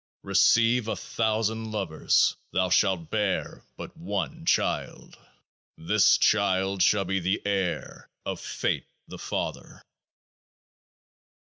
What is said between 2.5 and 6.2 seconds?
thou shalt bear but One Child. This